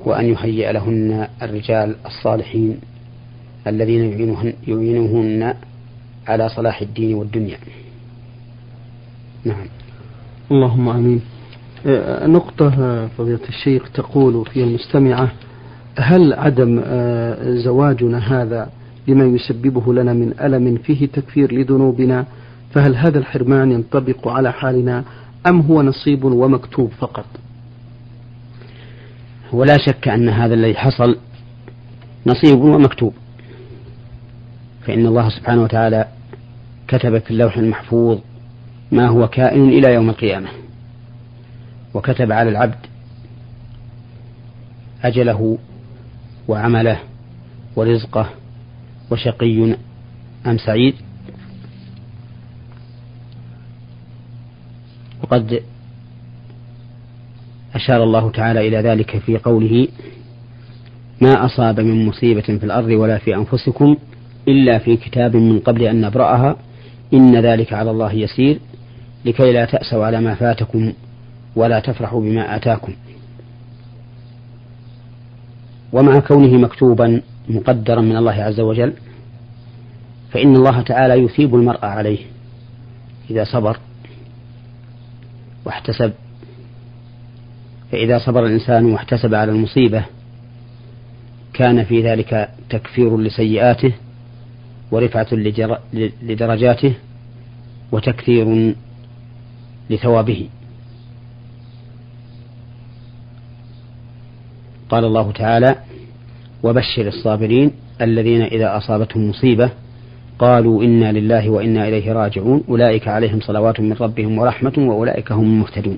وأن 0.05 0.25
يهيئ 0.25 0.71
لهن 0.71 1.27
الرجال 1.41 1.95
الصالحين 2.05 2.79
الذين 3.67 4.03
يعينهن 4.67 5.53
على 6.27 6.49
صلاح 6.49 6.81
الدين 6.81 7.13
والدنيا. 7.13 7.57
نعم. 9.45 9.67
اللهم 10.51 10.89
آمين. 10.89 11.17
أه، 11.17 11.36
نقطة 12.27 12.69
فضيلة 13.07 13.39
الشيخ 13.49 13.91
تقول 13.91 14.45
في 14.45 14.63
المستمعة 14.63 15.31
هل 15.99 16.33
عدم 16.33 16.81
أه، 16.85 17.55
زواجنا 17.55 18.17
هذا 18.17 18.69
بما 19.07 19.25
يسببه 19.25 19.93
لنا 19.93 20.13
من 20.13 20.33
ألم 20.41 20.77
فيه 20.77 21.05
تكفير 21.05 21.53
لذنوبنا 21.53 22.25
فهل 22.73 22.95
هذا 22.95 23.19
الحرمان 23.19 23.71
ينطبق 23.71 24.27
على 24.27 24.53
حالنا 24.53 25.03
أم 25.47 25.61
هو 25.61 25.81
نصيب 25.81 26.23
ومكتوب 26.23 26.91
فقط؟ 26.99 27.25
ولا 29.53 29.77
شك 29.77 30.07
أن 30.07 30.29
هذا 30.29 30.53
الذي 30.53 30.75
حصل 30.75 31.17
نصيب 32.25 32.61
ومكتوب. 32.61 33.13
فإن 34.81 35.05
الله 35.05 35.29
سبحانه 35.29 35.63
وتعالى 35.63 36.07
كتب 36.87 37.17
في 37.17 37.31
اللوح 37.31 37.57
المحفوظ 37.57 38.19
ما 38.91 39.07
هو 39.07 39.27
كائن 39.27 39.69
إلى 39.69 39.93
يوم 39.93 40.09
القيامة. 40.09 40.66
وكتب 41.93 42.31
على 42.31 42.49
العبد 42.49 42.85
أجله 45.03 45.57
وعمله 46.47 46.99
ورزقه 47.75 48.29
وشقي 49.11 49.75
أم 50.45 50.57
سعيد. 50.57 50.95
وقد 55.23 55.63
أشار 57.75 58.03
الله 58.03 58.31
تعالى 58.31 58.67
إلى 58.67 58.77
ذلك 58.77 59.17
في 59.17 59.37
قوله 59.37 59.87
ما 61.21 61.45
أصاب 61.45 61.79
من 61.79 62.05
مصيبة 62.05 62.41
في 62.41 62.63
الأرض 62.63 62.87
ولا 62.87 63.17
في 63.17 63.35
أنفسكم 63.35 63.97
إلا 64.47 64.79
في 64.79 64.97
كتاب 64.97 65.35
من 65.35 65.59
قبل 65.59 65.83
أن 65.83 66.01
نبرأها. 66.01 66.55
إن 67.13 67.35
ذلك 67.35 67.73
على 67.73 67.91
الله 67.91 68.13
يسير. 68.13 68.59
لكي 69.25 69.51
لا 69.51 69.65
تأسوا 69.65 70.05
على 70.05 70.21
ما 70.21 70.35
فاتكم. 70.35 70.93
ولا 71.57 71.79
تفرحوا 71.79 72.21
بما 72.21 72.55
آتاكم. 72.55 72.93
ومع 75.93 76.19
كونه 76.19 76.57
مكتوبا 76.57 77.21
مقدرا 77.49 78.01
من 78.01 78.17
الله 78.17 78.31
عز 78.31 78.59
وجل 78.59 78.93
فإن 80.31 80.55
الله 80.55 80.81
تعالى 80.81 81.13
يثيب 81.13 81.55
المرء 81.55 81.85
عليه 81.85 82.19
إذا 83.29 83.43
صبر 83.43 83.77
واحتسب. 85.65 86.13
فإذا 87.91 88.17
صبر 88.17 88.45
الإنسان 88.45 88.85
واحتسب 88.85 89.33
على 89.33 89.51
المصيبة 89.51 90.05
كان 91.53 91.83
في 91.83 92.01
ذلك 92.01 92.49
تكفير 92.69 93.17
لسيئاته 93.17 93.93
ورفعة 94.91 95.27
لدرجاته 96.23 96.93
وتكثير 97.91 98.75
لثوابه. 99.89 100.49
قال 104.89 105.05
الله 105.05 105.31
تعالى 105.31 105.75
وبشر 106.63 107.07
الصابرين 107.07 107.71
الذين 108.01 108.41
إذا 108.41 108.77
أصابتهم 108.77 109.29
مصيبة 109.29 109.71
قالوا 110.39 110.83
إنا 110.83 111.11
لله 111.11 111.49
وإنا 111.49 111.87
إليه 111.87 112.13
راجعون 112.13 112.63
أولئك 112.69 113.07
عليهم 113.07 113.39
صلوات 113.41 113.79
من 113.79 113.93
ربهم 113.93 114.37
ورحمة 114.37 114.73
وأولئك 114.77 115.31
هم 115.31 115.43
المهتدون. 115.43 115.97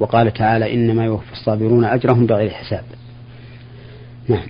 وقال 0.00 0.32
تعالى 0.32 0.74
إنما 0.74 1.04
يوفى 1.04 1.32
الصابرون 1.32 1.84
أجرهم 1.84 2.26
بغير 2.26 2.50
حساب. 2.50 2.84
نعم. 4.28 4.46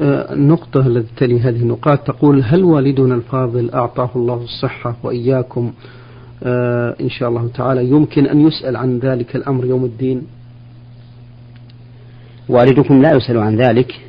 آه، 0.00 0.32
النقطة 0.32 0.86
التي 0.86 1.08
تلي 1.16 1.40
هذه 1.40 1.56
النقاط 1.56 1.98
تقول 1.98 2.42
هل 2.42 2.64
والدنا 2.64 3.14
الفاضل 3.14 3.70
أعطاه 3.70 4.10
الله 4.16 4.42
الصحة 4.42 4.96
وإياكم؟ 5.02 5.72
آه، 6.42 6.96
إن 7.00 7.10
شاء 7.10 7.28
الله 7.28 7.48
تعالى 7.54 7.88
يمكن 7.88 8.26
أن 8.26 8.46
يسأل 8.46 8.76
عن 8.76 8.98
ذلك 8.98 9.36
الأمر 9.36 9.64
يوم 9.64 9.84
الدين. 9.84 10.22
والدكم 12.48 13.02
لا 13.02 13.12
يسأل 13.12 13.38
عن 13.38 13.56
ذلك 13.56 14.00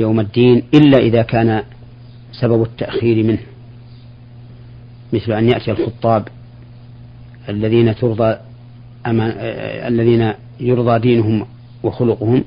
يوم 0.00 0.20
الدين 0.20 0.62
إلا 0.74 0.98
إذا 0.98 1.22
كان 1.22 1.62
سبب 2.32 2.62
التأخير 2.62 3.24
منه 3.24 3.38
مثل 5.12 5.32
أن 5.32 5.48
يأتي 5.48 5.70
الخطاب 5.70 6.28
الذين 7.48 7.94
ترضى 7.94 8.36
أما 9.06 9.34
الذين 9.88 10.32
يرضى 10.60 10.98
دينهم 10.98 11.46
وخلقهم 11.82 12.44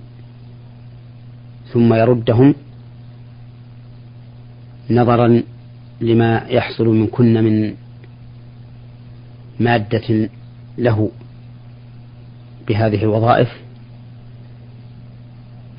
ثم 1.73 1.93
يردهم 1.93 2.55
نظرا 4.89 5.41
لما 6.01 6.45
يحصل 6.49 6.87
من 6.87 7.07
كن 7.07 7.43
من 7.43 7.75
مادة 9.59 10.29
له 10.77 11.11
بهذه 12.67 13.03
الوظائف 13.03 13.64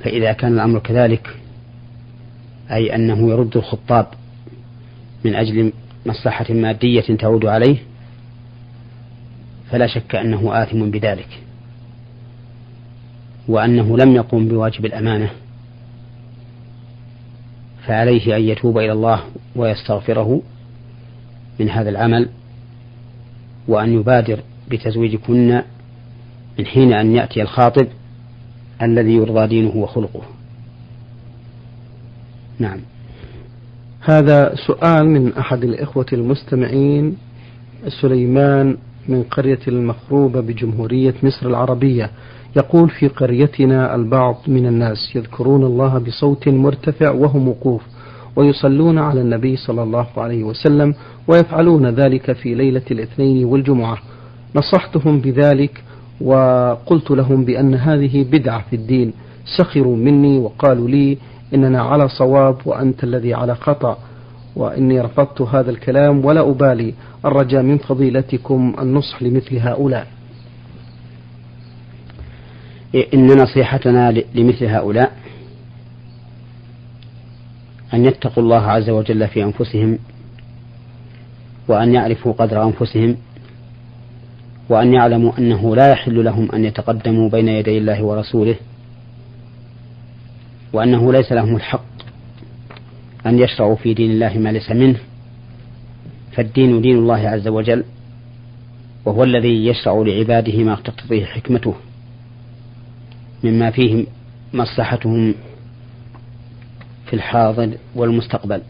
فإذا 0.06 0.32
كان 0.32 0.52
الأمر 0.54 0.78
كذلك 0.78 1.36
أي 2.70 2.94
أنه 2.94 3.30
يرد 3.30 3.56
الخطاب 3.56 4.06
من 5.24 5.34
أجل 5.34 5.72
مصلحة 6.06 6.54
مادية 6.54 7.00
تعود 7.00 7.46
عليه 7.46 7.76
فلا 9.70 9.86
شك 9.86 10.14
أنه 10.14 10.62
آثم 10.62 10.90
بذلك. 10.90 11.28
وأنه 13.48 13.96
لم 13.98 14.14
يقم 14.14 14.48
بواجب 14.48 14.86
الأمانة 14.86 15.30
فعليه 17.86 18.36
أن 18.36 18.42
يتوب 18.42 18.78
إلى 18.78 18.92
الله 18.92 19.22
ويستغفره 19.56 20.42
من 21.60 21.70
هذا 21.70 21.90
العمل 21.90 22.28
وأن 23.68 23.92
يبادر 23.92 24.40
بتزويجكن 24.70 25.62
من 26.58 26.66
حين 26.66 26.92
أن 26.92 27.14
يأتي 27.14 27.42
الخاطب 27.42 27.86
الذي 28.82 29.14
يرضى 29.14 29.46
دينه 29.46 29.76
وخلقه. 29.76 30.22
نعم. 32.58 32.78
هذا 34.00 34.54
سؤال 34.66 35.10
من 35.10 35.32
أحد 35.32 35.64
الإخوة 35.64 36.06
المستمعين 36.12 37.16
سليمان 38.02 38.76
من 39.08 39.22
قرية 39.22 39.58
المخروبة 39.68 40.40
بجمهورية 40.40 41.14
مصر 41.22 41.46
العربية. 41.46 42.10
يقول 42.56 42.90
في 42.90 43.08
قريتنا 43.08 43.94
البعض 43.94 44.36
من 44.46 44.66
الناس 44.66 45.16
يذكرون 45.16 45.64
الله 45.64 45.98
بصوت 45.98 46.48
مرتفع 46.48 47.10
وهم 47.10 47.48
وقوف 47.48 47.82
ويصلون 48.36 48.98
على 48.98 49.20
النبي 49.20 49.56
صلى 49.56 49.82
الله 49.82 50.06
عليه 50.16 50.44
وسلم 50.44 50.94
ويفعلون 51.28 51.86
ذلك 51.86 52.32
في 52.32 52.54
ليلة 52.54 52.82
الاثنين 52.90 53.44
والجمعة. 53.44 53.98
نصحتهم 54.54 55.20
بذلك 55.20 55.82
وقلت 56.20 57.10
لهم 57.10 57.44
بأن 57.44 57.74
هذه 57.74 58.24
بدعة 58.30 58.64
في 58.70 58.76
الدين. 58.76 59.12
سخروا 59.58 59.96
مني 59.96 60.38
وقالوا 60.38 60.88
لي 60.88 61.18
إننا 61.54 61.82
على 61.82 62.08
صواب 62.08 62.56
وأنت 62.64 63.04
الذي 63.04 63.34
على 63.34 63.54
خطأ 63.54 63.98
وإني 64.56 65.00
رفضت 65.00 65.42
هذا 65.42 65.70
الكلام 65.70 66.24
ولا 66.24 66.50
أبالي. 66.50 66.94
الرجاء 67.24 67.62
من 67.62 67.78
فضيلتكم 67.78 68.74
النصح 68.78 69.22
لمثل 69.22 69.56
هؤلاء. 69.56 70.06
إن 73.14 73.42
نصيحتنا 73.42 74.12
لمثل 74.34 74.64
هؤلاء 74.64 75.12
أن 77.94 78.04
يتقوا 78.04 78.42
الله 78.42 78.62
عز 78.62 78.90
وجل 78.90 79.28
في 79.28 79.44
أنفسهم 79.44 79.98
وأن 81.68 81.94
يعرفوا 81.94 82.32
قدر 82.32 82.62
أنفسهم 82.62 83.16
وأن 84.68 84.94
يعلموا 84.94 85.38
أنه 85.38 85.76
لا 85.76 85.90
يحل 85.90 86.24
لهم 86.24 86.52
أن 86.52 86.64
يتقدموا 86.64 87.28
بين 87.30 87.48
يدي 87.48 87.78
الله 87.78 88.02
ورسوله 88.02 88.56
وأنه 90.72 91.12
ليس 91.12 91.32
لهم 91.32 91.56
الحق 91.56 91.84
أن 93.26 93.38
يشرعوا 93.38 93.76
في 93.76 93.94
دين 93.94 94.10
الله 94.10 94.38
ما 94.38 94.52
ليس 94.52 94.70
منه 94.70 94.98
فالدين 96.32 96.80
دين 96.80 96.98
الله 96.98 97.28
عز 97.28 97.48
وجل 97.48 97.84
وهو 99.04 99.24
الذي 99.24 99.66
يشرع 99.66 100.02
لعباده 100.06 100.58
ما 100.64 100.74
تقتضيه 100.74 101.24
حكمته 101.24 101.74
مما 103.44 103.70
فيه 103.70 104.06
مصلحتهم 104.52 105.34
في 107.06 107.12
الحاضر 107.12 107.70
والمستقبل. 107.94 108.62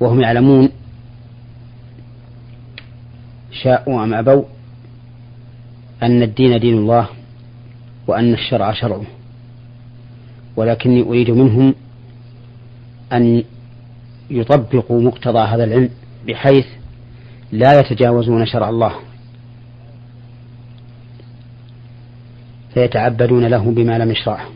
وهم 0.00 0.20
يعلمون 0.20 0.68
شاءوا 3.52 4.04
أم 4.04 4.14
أبوا 4.14 4.44
أن 6.02 6.22
الدين 6.22 6.60
دين 6.60 6.78
الله 6.78 7.08
وأن 8.06 8.34
الشرع 8.34 8.72
شرعه 8.72 9.04
ولكني 10.56 11.02
أريد 11.02 11.30
منهم 11.30 11.74
أن 13.12 13.44
يطبقوا 14.30 15.02
مقتضى 15.02 15.38
هذا 15.38 15.64
العلم 15.64 15.90
بحيث 16.26 16.66
لا 17.52 17.80
يتجاوزون 17.80 18.46
شرع 18.46 18.68
الله. 18.68 18.92
فيتعبدون 22.74 23.44
له 23.44 23.70
بما 23.70 23.98
لم 23.98 24.10
يشرعه 24.10 24.46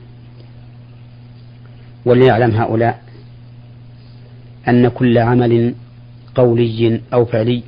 وليعلم 2.04 2.50
هؤلاء 2.50 3.02
أن 4.68 4.88
كل 4.88 5.18
عمل 5.18 5.74
قولي 6.34 7.00
أو 7.14 7.24
فعلي 7.24 7.62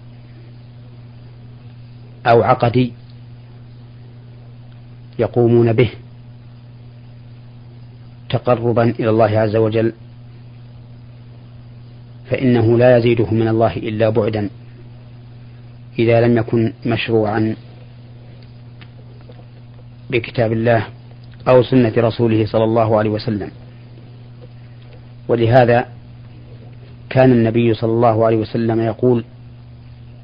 أو 2.26 2.42
عقدي 2.42 2.92
يقومون 5.18 5.72
به 5.72 5.90
تقربا 8.30 8.82
إلى 8.82 9.10
الله 9.10 9.38
عز 9.38 9.56
وجل 9.56 9.92
فإنه 12.30 12.78
لا 12.78 12.96
يزيده 12.96 13.30
من 13.30 13.48
الله 13.48 13.76
إلا 13.76 14.08
بعدا 14.08 14.50
إذا 15.98 16.20
لم 16.20 16.38
يكن 16.38 16.72
مشروعا 16.86 17.56
بكتاب 20.10 20.52
الله 20.52 20.86
أو 21.48 21.62
سنة 21.62 21.92
رسوله 21.96 22.46
صلى 22.46 22.64
الله 22.64 22.98
عليه 22.98 23.10
وسلم. 23.10 23.50
ولهذا 25.28 25.88
كان 27.10 27.32
النبي 27.32 27.74
صلى 27.74 27.90
الله 27.90 28.26
عليه 28.26 28.36
وسلم 28.36 28.80
يقول 28.80 29.24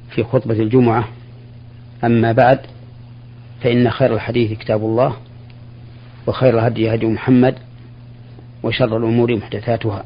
في 0.09 0.23
خطبة 0.23 0.59
الجمعة 0.59 1.07
أما 2.03 2.31
بعد 2.31 2.59
فإن 3.61 3.89
خير 3.89 4.13
الحديث 4.13 4.59
كتاب 4.59 4.81
الله 4.81 5.15
وخير 6.27 6.59
الهدي 6.59 6.93
هدي 6.93 7.05
محمد 7.05 7.55
وشر 8.63 8.97
الأمور 8.97 9.35
محدثاتها 9.35 10.03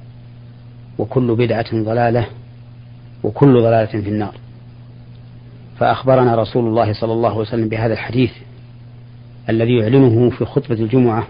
وكل 0.98 1.36
بدعة 1.36 1.84
ضلالة 1.84 2.28
وكل 3.24 3.62
ضلالة 3.62 4.02
في 4.02 4.10
النار. 4.10 4.36
فأخبرنا 5.80 6.36
رسول 6.36 6.68
الله 6.68 6.94
صلى 6.94 7.14
الله 7.14 7.30
عليه 7.30 7.40
وسلم 7.40 7.70
بهذا 7.70 7.94
الحديث 7.94 8.32
الذي 9.50 9.78
يعلنه 9.78 10.30
في 10.30 10.46
خطبة 10.46 10.76
الجمعة. 10.76 11.28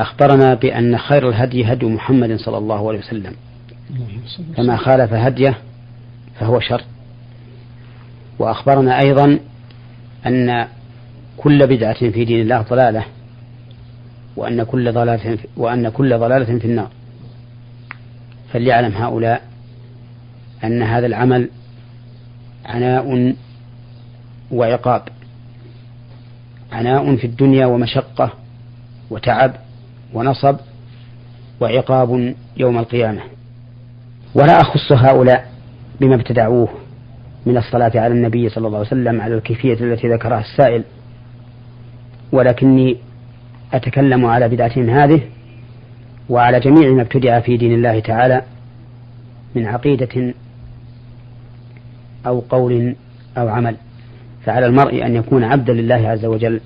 أخبرنا 0.00 0.54
بأن 0.54 0.98
خير 0.98 1.28
الهدي 1.28 1.64
هدي 1.64 1.86
محمد 1.86 2.36
صلى 2.36 2.58
الله 2.58 2.88
عليه 2.88 2.98
وسلم. 2.98 3.32
فما 4.56 4.76
خالف 4.76 5.12
هديه 5.12 5.58
فهو 6.40 6.60
شر 6.60 6.82
وأخبرنا 8.42 9.00
أيضا 9.00 9.38
أن 10.26 10.66
كل 11.36 11.66
بدعة 11.66 12.10
في 12.10 12.24
دين 12.24 12.40
الله 12.40 12.62
ضلالة 12.62 13.04
وأن 14.36 14.62
كل 14.62 14.92
ضلالة 14.92 15.38
وأن 15.56 15.88
كل 15.88 16.18
ضلالة 16.18 16.58
في 16.58 16.64
النار. 16.64 16.90
فليعلم 18.52 18.92
هؤلاء 18.92 19.42
أن 20.64 20.82
هذا 20.82 21.06
العمل 21.06 21.48
عناء 22.66 23.34
وعقاب 24.50 25.02
عناء 26.72 27.16
في 27.16 27.26
الدنيا 27.26 27.66
ومشقة 27.66 28.32
وتعب 29.10 29.52
ونصب 30.14 30.56
وعقاب 31.60 32.34
يوم 32.56 32.78
القيامة. 32.78 33.22
ولا 34.34 34.60
أخص 34.60 34.92
هؤلاء 34.92 35.52
بما 36.00 36.14
ابتدعوه. 36.14 36.81
من 37.46 37.56
الصلاة 37.56 37.92
على 37.94 38.14
النبي 38.14 38.48
صلى 38.48 38.66
الله 38.66 38.78
عليه 38.78 38.86
وسلم 38.86 39.20
على 39.20 39.34
الكيفية 39.34 39.72
التي 39.74 40.08
ذكرها 40.08 40.40
السائل. 40.40 40.84
ولكني 42.32 42.96
أتكلم 43.72 44.26
على 44.26 44.48
بدعتهم 44.48 44.90
هذه 44.90 45.20
وعلى 46.28 46.60
جميع 46.60 46.90
ما 46.90 47.02
ابتدع 47.02 47.40
في 47.40 47.56
دين 47.56 47.72
الله 47.72 48.00
تعالى 48.00 48.42
من 49.54 49.66
عقيدة 49.66 50.34
أو 52.26 52.40
قول 52.40 52.94
أو 53.38 53.48
عمل. 53.48 53.76
فعلى 54.44 54.66
المرء 54.66 55.06
أن 55.06 55.16
يكون 55.16 55.44
عبدا 55.44 55.72
لله 55.72 56.08
عز 56.08 56.24
وجل 56.24 56.60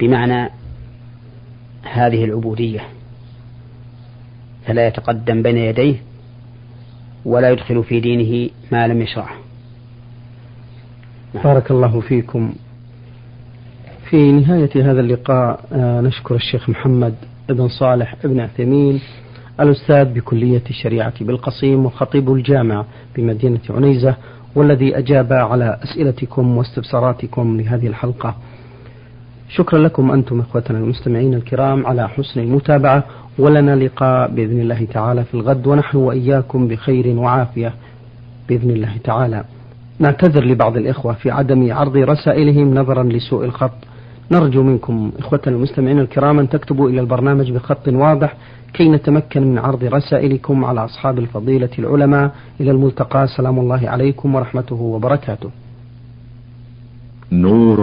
بمعنى 0.00 0.50
هذه 1.92 2.24
العبودية. 2.24 2.80
فلا 4.66 4.86
يتقدم 4.86 5.42
بين 5.42 5.56
يديه 5.56 6.09
ولا 7.24 7.50
يدخل 7.50 7.84
في 7.84 8.00
دينه 8.00 8.50
ما 8.72 8.88
لم 8.88 9.02
يشرعه. 9.02 9.34
نعم. 11.34 11.44
بارك 11.44 11.70
الله 11.70 12.00
فيكم. 12.00 12.52
في 14.10 14.32
نهاية 14.32 14.90
هذا 14.90 15.00
اللقاء 15.00 15.60
آه، 15.72 16.00
نشكر 16.00 16.34
الشيخ 16.34 16.68
محمد 16.68 17.14
بن 17.48 17.68
صالح 17.68 18.16
بن 18.24 18.40
عثيمين 18.40 19.00
الأستاذ 19.60 20.04
بكلية 20.04 20.62
الشريعة 20.70 21.24
بالقصيم 21.24 21.86
وخطيب 21.86 22.32
الجامع 22.32 22.84
بمدينة 23.16 23.60
عنيزة 23.70 24.16
والذي 24.54 24.98
أجاب 24.98 25.32
على 25.32 25.78
أسئلتكم 25.84 26.56
واستفساراتكم 26.56 27.60
لهذه 27.60 27.86
الحلقة. 27.86 28.36
شكرا 29.54 29.78
لكم 29.78 30.10
أنتم 30.10 30.40
إخوتنا 30.40 30.78
المستمعين 30.78 31.34
الكرام 31.34 31.86
على 31.86 32.08
حسن 32.08 32.40
المتابعة 32.40 33.04
ولنا 33.38 33.76
لقاء 33.76 34.30
بإذن 34.30 34.60
الله 34.60 34.84
تعالى 34.84 35.24
في 35.24 35.34
الغد 35.34 35.66
ونحن 35.66 35.96
وإياكم 35.96 36.68
بخير 36.68 37.06
وعافية 37.18 37.74
بإذن 38.48 38.70
الله 38.70 38.96
تعالى. 39.04 39.44
نعتذر 39.98 40.44
لبعض 40.44 40.76
الإخوة 40.76 41.12
في 41.12 41.30
عدم 41.30 41.72
عرض 41.72 41.96
رسائلهم 41.96 42.74
نظرا 42.74 43.02
لسوء 43.02 43.44
الخط. 43.44 43.72
نرجو 44.30 44.62
منكم 44.62 45.12
إخوتنا 45.18 45.56
المستمعين 45.56 45.98
الكرام 45.98 46.38
أن 46.38 46.48
تكتبوا 46.48 46.88
إلى 46.88 47.00
البرنامج 47.00 47.52
بخط 47.52 47.88
واضح 47.88 48.34
كي 48.72 48.88
نتمكن 48.88 49.42
من 49.42 49.58
عرض 49.58 49.84
رسائلكم 49.84 50.64
على 50.64 50.84
أصحاب 50.84 51.18
الفضيلة 51.18 51.70
العلماء 51.78 52.34
إلى 52.60 52.70
الملتقى. 52.70 53.26
سلام 53.36 53.58
الله 53.58 53.88
عليكم 53.88 54.34
ورحمته 54.34 54.76
وبركاته. 54.76 55.50
نور 57.32 57.80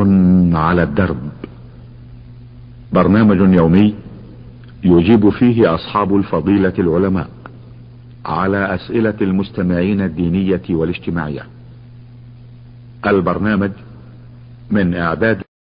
على 0.53 0.83
الدرب. 0.83 1.17
برنامج 2.93 3.53
يومي 3.53 3.95
يجيب 4.83 5.29
فيه 5.29 5.75
أصحاب 5.75 6.15
الفضيلة 6.15 6.73
العلماء 6.79 7.29
على 8.25 8.75
أسئلة 8.75 9.13
المستمعين 9.21 10.01
الدينية 10.01 10.61
والاجتماعية. 10.69 11.43
البرنامج 13.07 13.71
من 14.71 14.93
إعداد 14.95 15.41